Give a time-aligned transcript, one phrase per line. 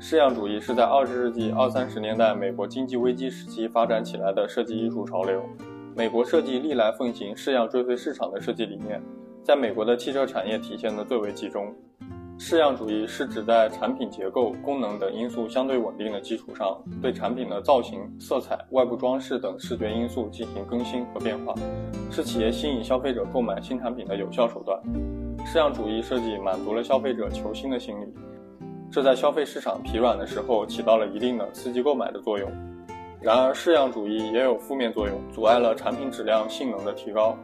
[0.00, 5.42] 式样主义是在二十世纪二三十年代美国经济危机时期发展起来的设计艺术潮流。
[5.96, 9.02] 美国设计历来奉行式样追随市场的设计理念，
[9.42, 11.74] 在美国的汽车产业体现的最为集中。
[12.38, 21.52] 式样主义是指在产品结构、功能等因素相对稳定的基础上，对产品的造型、色彩、外部装饰等视觉因素进行更新和变化，
[22.08, 24.80] 是企业吸引消费者购买新产品的有效手段。
[25.44, 28.14] 式样主义设计满足了消费者求新的心理。
[28.90, 32.50] 这在消费市场疲软的时候起到了一定的刺激购买的作用。
[33.20, 37.36] 然而，式样主义也有负面作用，阻碍了产品质量、性能的提高。